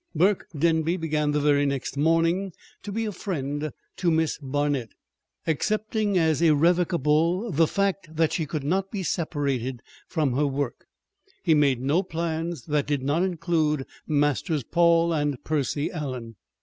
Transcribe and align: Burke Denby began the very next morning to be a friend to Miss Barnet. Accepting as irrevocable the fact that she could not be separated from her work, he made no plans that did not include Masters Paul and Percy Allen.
Burke 0.15 0.47
Denby 0.57 0.97
began 0.97 1.29
the 1.29 1.39
very 1.39 1.63
next 1.63 1.95
morning 1.95 2.53
to 2.81 2.91
be 2.91 3.05
a 3.05 3.11
friend 3.11 3.69
to 3.97 4.09
Miss 4.09 4.39
Barnet. 4.41 4.95
Accepting 5.45 6.17
as 6.17 6.41
irrevocable 6.41 7.51
the 7.51 7.67
fact 7.67 8.15
that 8.15 8.33
she 8.33 8.47
could 8.47 8.63
not 8.63 8.89
be 8.89 9.03
separated 9.03 9.83
from 10.07 10.33
her 10.33 10.47
work, 10.47 10.87
he 11.43 11.53
made 11.53 11.81
no 11.83 12.01
plans 12.01 12.65
that 12.65 12.87
did 12.87 13.03
not 13.03 13.21
include 13.21 13.85
Masters 14.07 14.63
Paul 14.63 15.13
and 15.13 15.43
Percy 15.43 15.91
Allen. 15.91 16.35